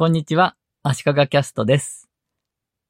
[0.00, 0.54] こんにちは、
[0.84, 2.08] 足利キャストです。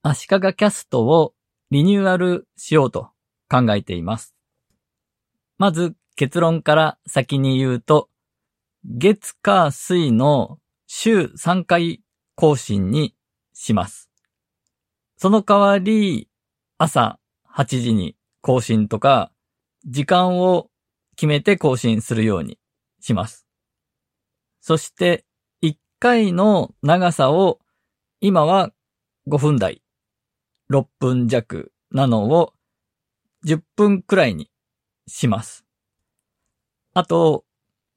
[0.02, 1.32] 足利キャストを
[1.70, 3.08] リニューアルしようと
[3.48, 4.34] 考えています。
[5.56, 8.10] まず結論から先に言うと、
[8.84, 12.02] 月火水の週3回
[12.34, 13.14] 更新に
[13.54, 14.10] します。
[15.16, 16.28] その代わり、
[16.76, 17.18] 朝
[17.50, 19.32] 8時に更新とか、
[19.86, 20.68] 時間を
[21.16, 22.58] 決めて更新するように
[23.00, 23.46] します。
[24.60, 25.24] そして、
[25.98, 27.58] 回の長さを、
[28.20, 28.72] 今は
[29.28, 29.82] 5分台、
[30.70, 32.52] 6分弱なのを
[33.44, 34.50] 10分くらいに
[35.06, 35.64] します。
[36.94, 37.44] あと、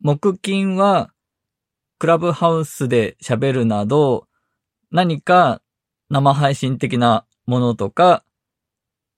[0.02, 1.12] 木金は、
[2.00, 4.28] クラブハウスで喋るなど、
[4.92, 5.62] 何か
[6.10, 8.24] 生配信的なものとか、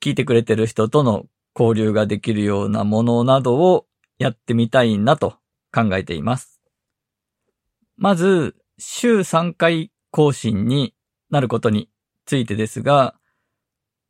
[0.01, 1.25] 聞いてくれてる人との
[1.57, 3.85] 交流ができるようなものなどを
[4.17, 5.37] やってみたいなと
[5.73, 6.61] 考えています。
[7.95, 10.93] まず、週3回更新に
[11.29, 11.89] なることに
[12.25, 13.15] ついてですが、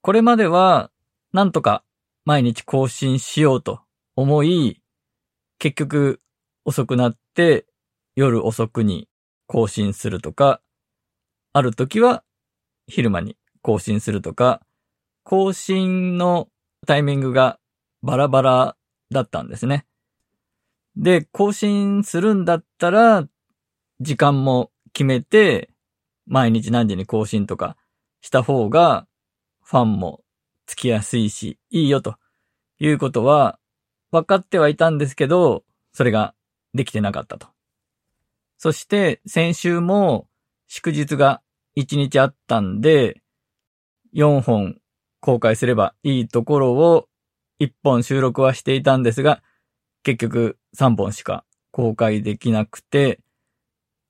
[0.01, 0.91] これまでは
[1.31, 1.83] なんとか
[2.25, 3.81] 毎日更新しようと
[4.15, 4.81] 思い、
[5.59, 6.19] 結局
[6.65, 7.65] 遅くなって
[8.15, 9.07] 夜遅くに
[9.47, 10.61] 更新するとか、
[11.53, 12.23] ある時は
[12.87, 14.61] 昼間に更新するとか、
[15.23, 16.49] 更新の
[16.85, 17.59] タイミングが
[18.01, 18.77] バラバラ
[19.09, 19.85] だったんですね。
[20.95, 23.27] で、更新するんだったら、
[23.99, 25.69] 時間も決めて、
[26.25, 27.77] 毎日何時に更新とか
[28.21, 29.07] した方が、
[29.63, 30.21] ファンも
[30.65, 32.15] つきやすいし、いいよと
[32.79, 33.59] いうことは、
[34.11, 36.33] 分かってはいたんですけど、それが
[36.73, 37.47] できてなかったと。
[38.57, 40.27] そして、先週も
[40.67, 41.41] 祝日が
[41.75, 43.21] 1日あったんで、
[44.13, 44.77] 4本
[45.19, 47.07] 公開すればいいところを
[47.59, 49.41] 1本収録はしていたんですが、
[50.03, 53.19] 結局3本しか公開できなくて、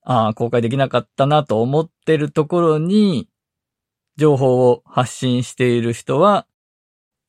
[0.04, 3.28] ああ、公開できなかったなと思ってるところに、
[4.16, 6.46] 情報を発信している人は、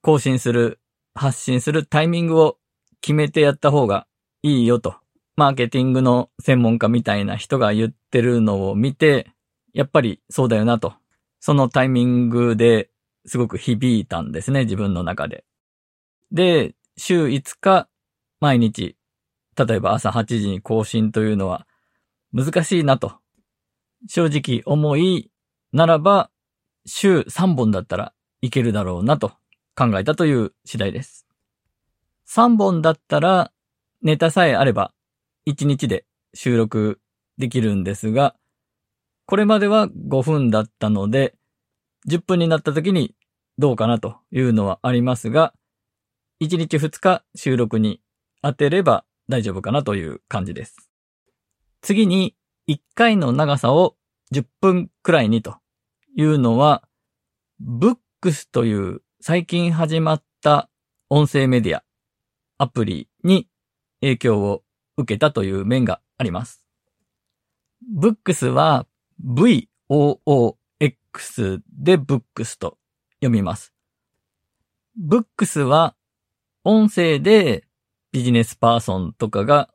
[0.02, 0.80] 更新する、
[1.16, 2.58] 発信するタイミングを
[3.00, 4.08] 決めてやった方が
[4.44, 4.96] いいよと、
[5.38, 9.32] マーケティングの専門家みたいな人が言ってるのを見て、
[9.74, 10.94] やっぱりそうだよなと。
[11.40, 12.90] そのタイミングで
[13.26, 15.46] すごく響いたんですね、自分の中で。
[16.32, 17.88] で、週5日、
[18.42, 18.98] 毎日、
[19.58, 21.65] 例えば朝8時に更新というのは
[22.36, 23.14] 難しいなと。
[24.10, 25.32] 正直思い
[25.72, 26.30] ならば、
[26.86, 29.32] 週3本だったらいけるだろうなと
[29.74, 31.26] 考えたという次第です。
[32.28, 33.52] 3本だったら
[34.02, 34.92] ネタさえあれば
[35.48, 37.00] 1日で収録
[37.38, 38.36] できるんですが、
[39.26, 41.36] これまでは5分だったので、
[42.10, 43.16] 10分になった時に
[43.58, 45.54] どうかなというのはありますが、
[46.42, 48.02] 1日2日収録に
[48.42, 50.85] 当てれば大丈夫かなという感じです。
[51.86, 52.36] 次に
[52.68, 53.96] 1回の長さを
[54.34, 55.58] 10分くらいにと
[56.18, 56.82] いうのは、
[57.60, 60.68] ブックスという最近始まった
[61.12, 61.84] 音声メディア、
[62.58, 63.48] アプリに
[64.02, 64.64] 影響を
[64.98, 66.66] 受けたという面があります。
[67.88, 68.88] ブックスは
[69.24, 70.58] VOOX
[71.72, 72.80] でブックスと
[73.20, 73.76] 読みます。
[74.98, 75.96] ブックスは
[76.64, 77.68] 音声で
[78.12, 79.70] ビジネスパーソンとかが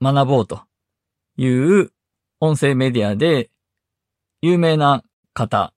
[0.00, 0.62] 学ぼうと
[1.36, 1.92] いう
[2.40, 3.50] 音声メディアで
[4.40, 5.04] 有名な
[5.34, 5.72] 方、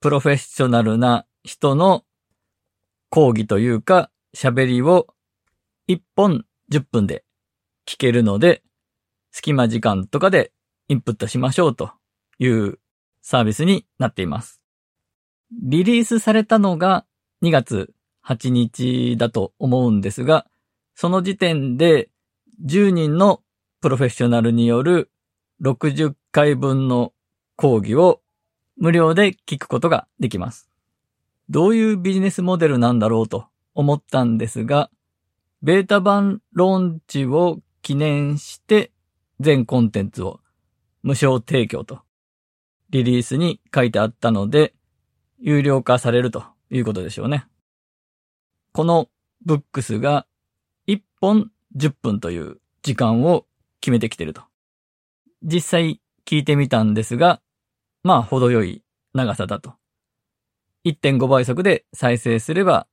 [0.00, 2.04] プロフェッショナルな人の
[3.08, 5.06] 講義というか喋りを
[5.88, 7.24] 1本10分で
[7.86, 8.62] 聞けるので、
[9.30, 10.52] 隙間時間とかで
[10.88, 11.92] インプットしましょうと
[12.38, 12.78] いう
[13.22, 14.60] サービスになっています。
[15.62, 17.06] リリースされたのが
[17.42, 17.92] 2月
[18.26, 20.46] 8日だと思うんですが、
[20.96, 22.10] その時点で
[22.66, 23.43] 10人の
[23.84, 25.10] プロフェッショナルによる
[25.60, 27.12] 60回分の
[27.54, 28.22] 講義を
[28.78, 30.70] 無料で聞くことができます。
[31.50, 34.90] どういうビジネスモデルなんだろうと思ったんですが、
[35.60, 38.90] ベータ版ローンチを記念して
[39.38, 40.40] 全コンテンツを
[41.02, 42.00] 無償提供と
[42.88, 44.72] リリースに書いてあったので、
[45.40, 47.46] 有料化されるということでしょうね。
[48.72, 49.10] この
[49.44, 50.26] ブックスが
[50.86, 53.44] 1本10分という時間を
[53.84, 54.40] 決めてきてると。
[55.42, 57.42] 実際聞いてみたんですが、
[58.02, 58.82] まあ程よい
[59.12, 59.74] 長さだと。
[60.86, 62.86] 1.5倍速で再生すれば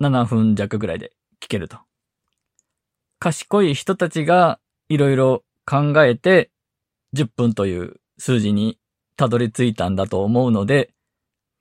[0.00, 1.78] 7分弱ぐらいで聞けると。
[3.20, 4.58] 賢い人たちが
[4.88, 6.50] いろいろ考えて
[7.14, 8.80] 10分という数字に
[9.16, 10.92] たどり着いたんだと思うので、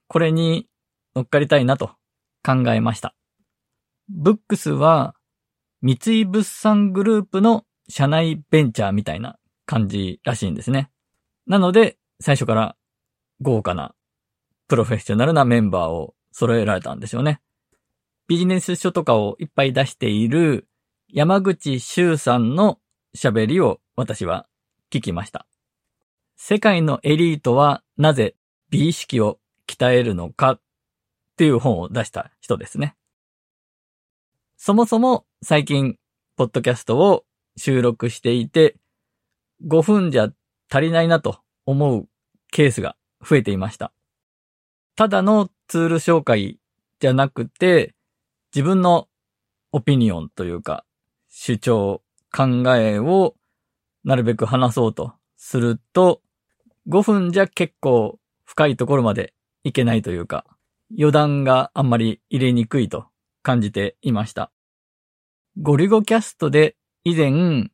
[0.07, 0.67] これに
[1.15, 1.91] 乗っかりたいなと
[2.43, 3.13] 考えました。
[4.09, 5.13] ブックスは
[5.83, 10.89] 三井物産グループの社内ベンチャーみたいな感じらしいんですね。
[11.45, 12.75] なので、最初から
[13.41, 13.93] 豪華な
[14.67, 17.41] プロフェッショナルなメンバーを揃えられたんでしょうね。
[18.27, 20.67] ビジネス書とかをいっぱい出している
[21.09, 22.79] 山口周さんの
[23.13, 24.47] 喋りを私は
[24.89, 25.45] 聞きました。
[26.37, 28.35] 世界のエリートはなぜ
[28.69, 30.61] 美意識を鍛えるのかっ
[31.35, 32.95] ていう本を出した人ですね。
[34.55, 35.97] そもそも最近、
[36.37, 37.25] ポッドキャストを
[37.61, 38.75] 収録していて、
[39.67, 40.29] 5分じゃ
[40.67, 42.07] 足りないなと思う
[42.51, 43.93] ケースが増えていました。
[44.95, 46.59] ただのツール紹介
[46.99, 47.93] じゃなくて、
[48.51, 49.07] 自分の
[49.71, 50.85] オピニオンというか、
[51.29, 52.01] 主張、
[52.35, 53.35] 考えを
[54.03, 56.19] なるべく話そうとすると、
[56.89, 60.47] 5分じゃ結構深いところまでいけないというか、
[60.97, 63.05] 余談があんまり入れにくいと
[63.43, 64.51] 感じていました。
[65.61, 67.71] ゴリゴキャストで以前、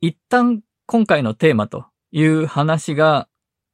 [0.00, 3.28] 一旦今回のテーマという話が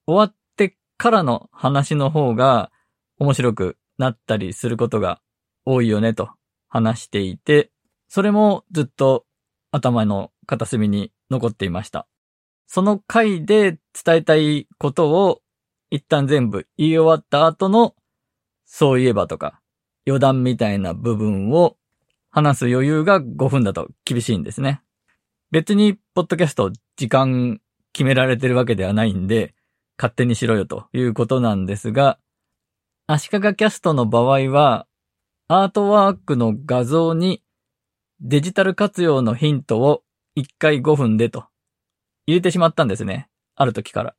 [0.08, 2.72] 終わってからの話の方が
[3.20, 5.20] 面白くなったりすることが
[5.64, 6.30] 多いよねと
[6.68, 7.70] 話していて、
[8.08, 9.24] それもずっと
[9.70, 12.08] 頭の片隅に残っていました。
[12.66, 15.42] その回で伝えたいことを
[15.90, 17.94] 一旦全部言い終わった後の
[18.64, 19.60] そういえばとか
[20.08, 21.76] 余談みたいな部分を
[22.36, 24.82] 話す余裕が5分だと厳しいんですね。
[25.52, 27.62] 別に、ポッドキャスト時間
[27.94, 29.54] 決められてるわけではないんで、
[29.96, 32.18] 勝手にしろよということなんですが、
[33.06, 34.86] 足利キャストの場合は、
[35.48, 37.42] アートワークの画像に
[38.20, 40.02] デジタル活用のヒントを
[40.36, 41.46] 1回5分でと
[42.26, 43.30] 入れてしまったんですね。
[43.54, 44.14] ある時から。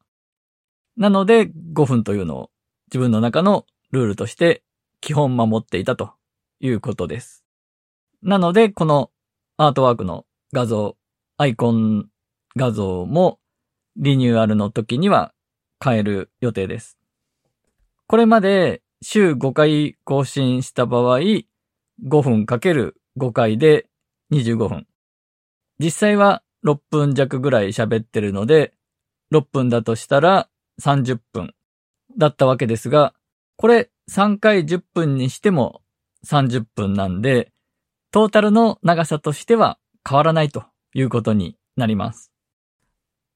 [0.96, 2.50] なので5分というのを
[2.88, 4.64] 自分の中のルールとして
[5.02, 6.14] 基本守っていたと
[6.60, 7.47] いうことです。
[8.28, 9.10] なのでこの
[9.56, 10.98] アートワークの画像、
[11.38, 12.10] アイコン
[12.58, 13.40] 画像も
[13.96, 15.32] リニューアルの時には
[15.82, 16.98] 変える予定です。
[18.06, 21.48] これまで週5回更新した場合、5
[22.22, 23.88] 分かける5回で
[24.34, 24.88] 25分。
[25.80, 28.74] 実際は6分弱ぐらい喋ってるので、
[29.32, 30.50] 6分だとしたら
[30.82, 31.54] 30分
[32.18, 33.14] だったわけですが、
[33.56, 35.82] これ3回10分にしても
[36.26, 37.54] 30分なんで、
[38.12, 39.78] トータルの長さとしては
[40.08, 40.64] 変わらないと
[40.94, 42.32] いうことになります。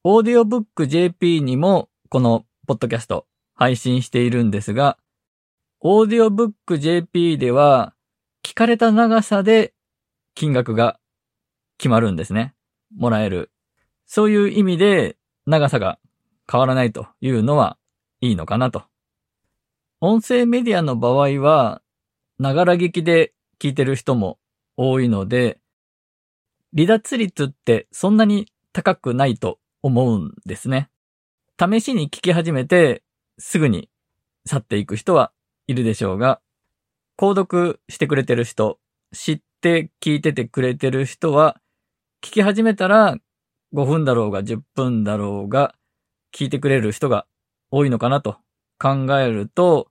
[0.04, 4.98] オーディオブック JP にもこのポッドキャスト配信しているんですが、
[5.80, 7.94] オーディオブック JP では
[8.42, 9.74] 聞かれた長さで
[10.34, 10.98] 金額が
[11.76, 12.54] 決まるんですね。
[12.96, 13.50] もらえる。
[14.06, 15.16] そういう意味で
[15.46, 15.98] 長さが
[16.50, 17.76] 変わらないというのは
[18.20, 18.84] いいのかなと。
[20.00, 21.82] 音声メディアの場合は、
[22.38, 24.38] ながら聞きで聞いてる人も
[24.76, 25.58] 多いので、
[26.74, 30.88] 離脱率ってそんなに高くないと思うんですね。
[31.60, 33.02] 試しに聞き始めて
[33.38, 33.90] すぐに
[34.46, 35.32] 去っていく人は
[35.66, 36.40] いるでしょうが、
[37.18, 38.78] 購読してくれてる人、
[39.12, 41.60] 知って聞いててくれてる人は、
[42.22, 43.16] 聞き始めたら
[43.74, 45.74] 5分だろうが10分だろうが
[46.34, 47.26] 聞いてくれる人が
[47.70, 48.38] 多いのかなと
[48.78, 49.88] 考えると、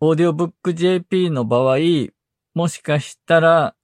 [0.00, 1.78] オーディオブック JP の場合、
[2.54, 3.74] もしかしたら、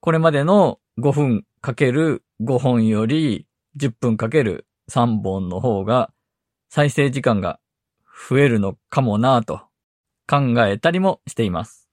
[0.00, 3.46] これまでの5分かける5本より
[3.76, 6.10] 10分かける3本の方が
[6.68, 7.58] 再生時間が
[8.28, 9.62] 増えるのかもなぁと
[10.28, 11.88] 考えたりもしています。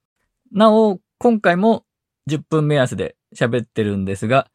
[0.51, 1.85] なお、今回も
[2.29, 4.50] 10分目安で喋ってるんですが、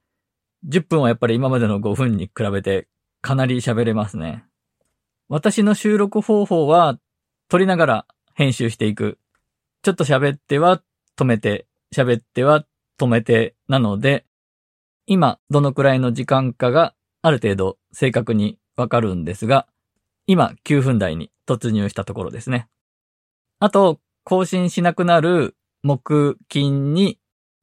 [0.69, 2.89] 10分はやっぱり今までの5分に比べて
[3.23, 4.45] かなり喋れますね。
[5.29, 6.99] 私の収録方法は
[7.49, 9.19] 撮りながら編集していく。
[9.83, 10.83] ちょっと喋っては
[11.17, 12.65] 止めて、喋っては
[13.01, 14.27] 止めてなので、
[15.07, 19.67] 今どのくらいの時間かがある程度正確にわかるんですが、
[20.27, 22.69] 今9分台に突入したところですね。
[23.59, 27.19] あと、更新しなくなる木金に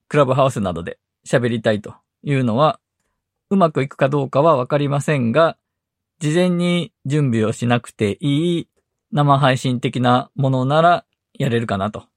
[0.07, 2.79] クラブハウスなどで喋りたいというのは、
[3.49, 5.57] うまくいくかどうかはわかりませんが、
[6.19, 8.67] 事前に準備をしなくていい
[9.11, 12.07] 生配信的なものならやれるかなと。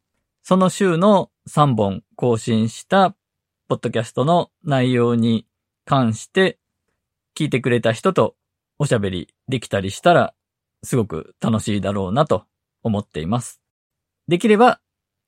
[0.42, 3.14] その週の3本更新した
[3.68, 5.46] ポッドキャストの内容に
[5.84, 6.58] 関して
[7.36, 8.36] 聞いてくれた人と
[8.78, 10.34] おしゃべりできたりしたら
[10.82, 12.44] すごく楽しいだろうなと
[12.82, 13.60] 思っています。
[14.28, 14.80] できれば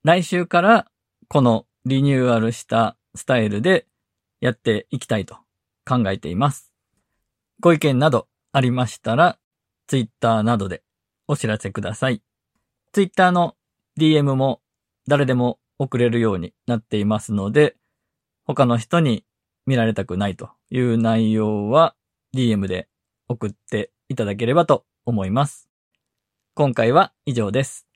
[0.03, 0.87] 来週から
[1.27, 3.87] このリニューアルしたスタイルで
[4.39, 5.37] やっていきたいと
[5.85, 6.73] 考えています。
[7.59, 9.37] ご意見などありましたら、
[9.87, 10.83] ツイッターなどで
[11.27, 12.21] お知らせください。
[12.91, 13.55] ツイッターの
[13.99, 14.61] DM も
[15.07, 17.75] 誰でも送れるようになっていますので、
[18.45, 19.25] 他の人に
[19.65, 21.95] 見られたくないという内容は
[22.33, 22.87] DM で
[23.27, 25.69] 送っていただければと思います。
[26.55, 27.92] 今回は以上です。